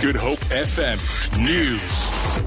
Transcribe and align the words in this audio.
Good 0.00 0.14
Hope 0.14 0.38
FM 0.38 0.96
News. 1.44 2.44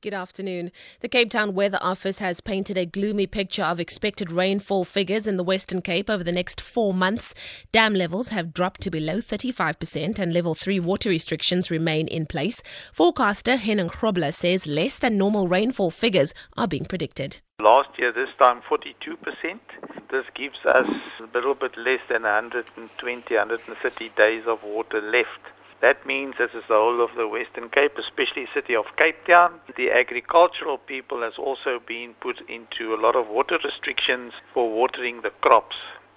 Good 0.00 0.12
afternoon. 0.12 0.72
The 0.98 1.08
Cape 1.08 1.30
Town 1.30 1.54
Weather 1.54 1.78
Office 1.80 2.18
has 2.18 2.40
painted 2.40 2.76
a 2.76 2.84
gloomy 2.84 3.28
picture 3.28 3.62
of 3.62 3.78
expected 3.78 4.32
rainfall 4.32 4.84
figures 4.84 5.28
in 5.28 5.36
the 5.36 5.44
Western 5.44 5.82
Cape 5.82 6.10
over 6.10 6.24
the 6.24 6.32
next 6.32 6.60
four 6.60 6.92
months. 6.92 7.32
Dam 7.70 7.94
levels 7.94 8.30
have 8.30 8.52
dropped 8.52 8.80
to 8.80 8.90
below 8.90 9.18
35% 9.18 10.18
and 10.18 10.34
level 10.34 10.56
3 10.56 10.80
water 10.80 11.08
restrictions 11.10 11.70
remain 11.70 12.08
in 12.08 12.26
place. 12.26 12.60
Forecaster 12.92 13.54
Henning 13.54 13.88
Krobler 13.88 14.34
says 14.34 14.66
less 14.66 14.98
than 14.98 15.16
normal 15.16 15.46
rainfall 15.46 15.92
figures 15.92 16.34
are 16.56 16.66
being 16.66 16.86
predicted. 16.86 17.40
Last 17.62 17.90
year, 17.98 18.12
this 18.12 18.30
time 18.42 18.62
42%. 18.68 18.90
This 20.10 20.24
gives 20.34 20.58
us 20.66 20.88
a 21.20 21.36
little 21.36 21.54
bit 21.54 21.78
less 21.78 22.00
than 22.10 22.22
120, 22.22 22.66
130 23.32 24.08
days 24.16 24.42
of 24.48 24.58
water 24.64 25.00
left. 25.00 25.54
That 25.80 26.04
means 26.04 26.34
this 26.38 26.50
is 26.54 26.64
the 26.68 26.74
whole 26.74 27.02
of 27.04 27.14
the 27.16 27.28
Western 27.28 27.70
Cape, 27.70 27.94
especially 27.98 28.46
city 28.52 28.74
of 28.74 28.84
Cape 29.00 29.24
Town. 29.26 29.60
The 29.76 29.92
agricultural 29.94 30.78
people 30.78 31.22
has 31.22 31.38
also 31.38 31.78
been 31.86 32.14
put 32.20 32.42
into 32.48 32.94
a 32.94 33.00
lot 33.00 33.14
of 33.14 33.28
water 33.28 33.58
restrictions 33.62 34.32
for 34.52 34.68
watering 34.68 35.22
the 35.22 35.30
crops. 35.40 35.76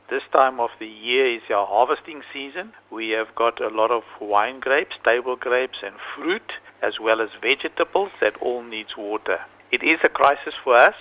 This 0.09 0.23
time 0.33 0.59
of 0.59 0.71
the 0.79 0.87
year 0.87 1.35
is 1.35 1.43
our 1.49 1.67
harvesting 1.67 2.21
season. 2.33 2.73
We 2.91 3.09
have 3.11 3.35
got 3.35 3.61
a 3.61 3.69
lot 3.69 3.91
of 3.91 4.03
wine 4.19 4.59
grapes, 4.59 4.97
table 5.05 5.35
grapes 5.35 5.77
and 5.83 5.95
fruit 6.15 6.51
as 6.81 6.99
well 6.99 7.21
as 7.21 7.29
vegetables 7.39 8.11
that 8.19 8.35
all 8.41 8.63
needs 8.63 8.97
water. 8.97 9.39
It 9.71 9.83
is 9.83 9.99
a 10.03 10.09
crisis 10.09 10.53
for 10.63 10.75
us. 10.75 10.95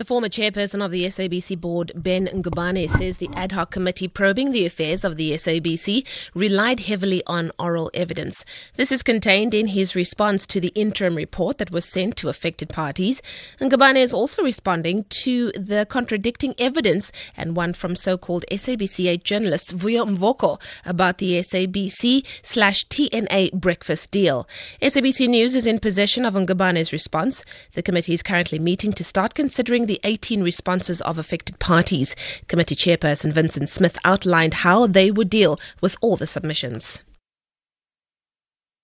The 0.00 0.06
former 0.06 0.30
chairperson 0.30 0.82
of 0.82 0.92
the 0.92 1.04
SABC 1.04 1.60
board, 1.60 1.92
Ben 1.94 2.26
Ngubane, 2.28 2.88
says 2.88 3.18
the 3.18 3.28
ad 3.34 3.52
hoc 3.52 3.70
committee 3.70 4.08
probing 4.08 4.50
the 4.50 4.64
affairs 4.64 5.04
of 5.04 5.16
the 5.16 5.32
SABC 5.32 6.06
relied 6.32 6.80
heavily 6.80 7.22
on 7.26 7.52
oral 7.58 7.90
evidence. 7.92 8.42
This 8.76 8.92
is 8.92 9.02
contained 9.02 9.52
in 9.52 9.66
his 9.66 9.94
response 9.94 10.46
to 10.46 10.58
the 10.58 10.72
interim 10.74 11.16
report 11.16 11.58
that 11.58 11.70
was 11.70 11.84
sent 11.84 12.16
to 12.16 12.30
affected 12.30 12.70
parties. 12.70 13.20
Ngubane 13.60 13.96
is 13.96 14.14
also 14.14 14.42
responding 14.42 15.04
to 15.10 15.50
the 15.50 15.84
contradicting 15.90 16.54
evidence 16.58 17.12
and 17.36 17.54
one 17.54 17.74
from 17.74 17.94
so-called 17.94 18.46
SABC8 18.50 19.22
journalist 19.22 19.76
Vuyo 19.76 20.06
Mvoko 20.06 20.58
about 20.86 21.18
the 21.18 21.40
SABC 21.40 22.26
slash 22.40 22.86
TNA 22.86 23.52
breakfast 23.52 24.10
deal. 24.10 24.48
SABC 24.80 25.28
News 25.28 25.54
is 25.54 25.66
in 25.66 25.78
possession 25.78 26.24
of 26.24 26.32
Ngubane's 26.32 26.90
response. 26.90 27.44
The 27.72 27.82
committee 27.82 28.14
is 28.14 28.22
currently 28.22 28.58
meeting 28.58 28.94
to 28.94 29.04
start 29.04 29.34
considering 29.34 29.89
the 29.90 29.98
18 30.04 30.44
responses 30.44 31.00
of 31.00 31.18
affected 31.18 31.58
parties. 31.58 32.14
Committee 32.46 32.76
chairperson 32.76 33.32
Vincent 33.32 33.68
Smith 33.68 33.98
outlined 34.04 34.54
how 34.62 34.86
they 34.86 35.10
would 35.10 35.28
deal 35.28 35.58
with 35.80 35.96
all 36.00 36.14
the 36.16 36.28
submissions. 36.28 37.02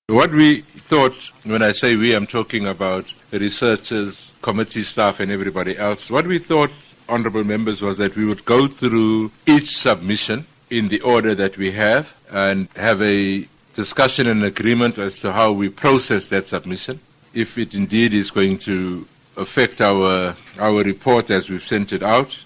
What 0.09 0.33
we 0.33 0.63
thought, 0.63 1.31
when 1.45 1.63
I 1.63 1.71
say 1.71 1.95
we, 1.95 2.13
I'm 2.13 2.27
talking 2.27 2.67
about 2.67 3.05
researchers, 3.31 4.35
committee 4.43 4.83
staff, 4.83 5.21
and 5.21 5.31
everybody 5.31 5.79
else. 5.79 6.11
What 6.11 6.27
we 6.27 6.41
thought, 6.41 6.73
honorable 7.09 7.45
members, 7.45 7.83
was 7.83 7.99
that 7.99 8.17
we 8.17 8.25
would 8.25 8.45
go 8.45 8.67
through 8.67 9.31
each 9.47 9.69
submission 9.69 10.45
in 10.71 10.89
the 10.89 11.01
order 11.03 11.37
that 11.37 11.57
we 11.57 11.71
have 11.71 12.17
and 12.33 12.67
have 12.75 13.01
a 13.01 13.47
discussion 13.75 14.27
and 14.27 14.43
agreement 14.43 14.99
as 14.99 15.21
to 15.21 15.31
how 15.31 15.53
we 15.53 15.69
process 15.69 16.27
that 16.27 16.49
submission. 16.49 16.99
If 17.33 17.59
it 17.59 17.77
indeed 17.77 18.13
is 18.13 18.33
going 18.33 18.59
to 18.59 19.07
affect 19.37 19.81
our, 19.81 20.35
our 20.59 20.83
report 20.83 21.31
as 21.31 21.51
we've 21.51 21.63
sent 21.63 21.93
it 21.93 22.03
out. 22.03 22.45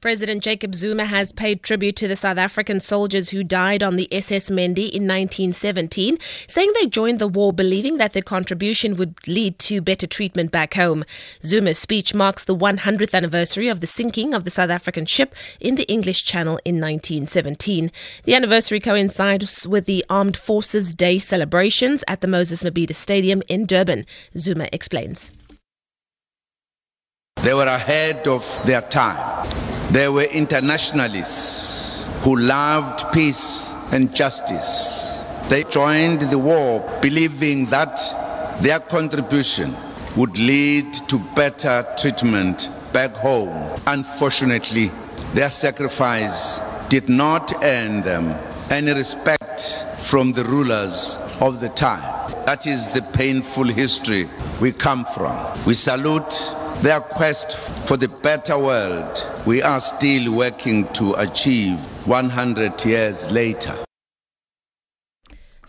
President 0.00 0.44
Jacob 0.44 0.76
Zuma 0.76 1.06
has 1.06 1.32
paid 1.32 1.64
tribute 1.64 1.96
to 1.96 2.06
the 2.06 2.14
South 2.14 2.38
African 2.38 2.78
soldiers 2.78 3.30
who 3.30 3.42
died 3.42 3.82
on 3.82 3.96
the 3.96 4.06
SS 4.12 4.48
Mendi 4.48 4.84
in 4.84 5.08
1917, 5.08 6.18
saying 6.46 6.72
they 6.74 6.86
joined 6.86 7.18
the 7.18 7.26
war 7.26 7.52
believing 7.52 7.96
that 7.98 8.12
their 8.12 8.22
contribution 8.22 8.96
would 8.96 9.16
lead 9.26 9.58
to 9.58 9.80
better 9.80 10.06
treatment 10.06 10.52
back 10.52 10.74
home. 10.74 11.04
Zuma's 11.42 11.80
speech 11.80 12.14
marks 12.14 12.44
the 12.44 12.54
100th 12.54 13.12
anniversary 13.12 13.66
of 13.66 13.80
the 13.80 13.88
sinking 13.88 14.34
of 14.34 14.44
the 14.44 14.52
South 14.52 14.70
African 14.70 15.04
ship 15.04 15.34
in 15.58 15.74
the 15.74 15.90
English 15.90 16.24
Channel 16.24 16.60
in 16.64 16.76
1917. 16.76 17.90
The 18.22 18.36
anniversary 18.36 18.78
coincides 18.78 19.66
with 19.66 19.86
the 19.86 20.04
Armed 20.08 20.36
Forces 20.36 20.94
Day 20.94 21.18
celebrations 21.18 22.04
at 22.06 22.20
the 22.20 22.28
Moses 22.28 22.62
Mabhida 22.62 22.94
Stadium 22.94 23.42
in 23.48 23.66
Durban. 23.66 24.06
Zuma 24.36 24.68
explains. 24.72 25.32
They 27.42 27.54
were 27.54 27.66
ahead 27.66 28.26
of 28.26 28.44
their 28.64 28.82
time. 28.82 29.48
They 29.92 30.08
were 30.08 30.24
internationalists 30.24 32.08
who 32.22 32.36
loved 32.36 33.12
peace 33.12 33.74
and 33.92 34.12
justice. 34.14 35.18
They 35.48 35.64
joined 35.64 36.22
the 36.22 36.38
war 36.38 36.84
believing 37.00 37.66
that 37.66 37.96
their 38.60 38.80
contribution 38.80 39.74
would 40.16 40.36
lead 40.36 40.92
to 41.08 41.18
better 41.36 41.86
treatment 41.96 42.70
back 42.92 43.16
home. 43.16 43.80
Unfortunately, 43.86 44.90
their 45.32 45.48
sacrifice 45.48 46.60
did 46.88 47.08
not 47.08 47.52
earn 47.62 48.02
them 48.02 48.34
any 48.70 48.92
respect 48.92 49.86
from 49.98 50.32
the 50.32 50.44
rulers 50.44 51.18
of 51.40 51.60
the 51.60 51.68
time. 51.70 52.02
That 52.46 52.66
is 52.66 52.88
the 52.88 53.02
painful 53.02 53.64
history 53.64 54.28
we 54.60 54.72
come 54.72 55.04
from. 55.04 55.36
We 55.64 55.74
salute 55.74 56.34
their 56.82 57.00
quest 57.00 57.56
for 57.86 57.96
the 57.96 58.08
better 58.08 58.56
world 58.56 59.26
we 59.46 59.60
are 59.62 59.80
still 59.80 60.32
working 60.32 60.86
to 60.92 61.14
achieve 61.14 61.78
100 62.06 62.84
years 62.84 63.30
later. 63.30 63.74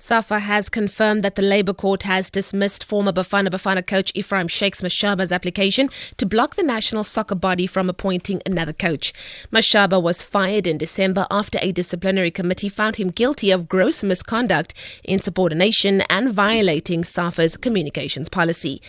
SAFA 0.09 0.39
has 0.39 0.69
confirmed 0.69 1.21
that 1.23 1.35
the 1.35 1.43
Labour 1.43 1.73
Court 1.73 2.01
has 2.01 2.31
dismissed 2.31 2.83
former 2.83 3.11
Bafana 3.11 3.49
Bafana 3.49 3.85
coach 3.85 4.11
Ephraim 4.15 4.47
Shakes 4.47 4.81
Mashaba's 4.81 5.31
application 5.31 5.89
to 6.17 6.25
block 6.25 6.55
the 6.55 6.63
national 6.63 7.03
soccer 7.03 7.35
body 7.35 7.67
from 7.67 7.89
appointing 7.89 8.41
another 8.43 8.73
coach. 8.73 9.13
Mashaba 9.51 10.01
was 10.01 10.23
fired 10.23 10.65
in 10.65 10.79
December 10.79 11.27
after 11.29 11.59
a 11.61 11.71
disciplinary 11.71 12.31
committee 12.31 12.69
found 12.69 12.95
him 12.95 13.11
guilty 13.11 13.51
of 13.51 13.67
gross 13.67 14.03
misconduct, 14.03 14.73
insubordination, 15.03 16.01
and 16.09 16.33
violating 16.33 17.03
SAFA's 17.03 17.55
communications 17.55 18.29
policy. 18.29 18.81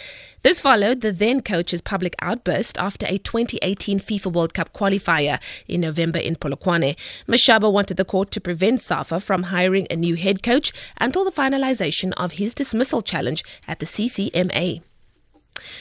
This 0.43 0.61
followed 0.63 1.03
the 1.03 1.13
then 1.13 1.43
coach's 1.43 1.83
public 1.83 2.15
outburst 2.23 2.79
after 2.79 3.07
a 3.07 3.19
2018 3.19 4.01
FIFA 4.01 4.33
World 4.33 4.55
Cup 4.55 4.73
qualifier 4.73 5.39
in 5.69 5.83
November 5.83 6.19
in 6.19 6.35
Polokwane. 6.35 6.97
Mashaba 7.29 7.71
wanted 7.71 7.99
the 7.99 8.07
court 8.07 8.31
to 8.31 8.41
prevent 8.41 8.81
SAFA 8.81 9.21
from 9.21 9.45
hiring 9.55 9.87
a 9.91 9.97
new 9.97 10.17
head 10.17 10.43
coach 10.43 10.73
until 10.99 11.27
the 11.27 11.31
finalization 11.31 12.13
of 12.17 12.33
his 12.33 12.55
dismissal 12.55 13.03
challenge 13.03 13.45
at 13.69 13.81
the 13.81 13.87
CCMA. 13.87 14.81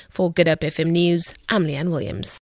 For 0.09 0.29
Good 0.29 0.49
Hope 0.49 0.59
FM 0.59 0.91
News, 0.91 1.33
I'm 1.47 1.63
Leanne 1.65 1.89
Williams. 1.89 2.37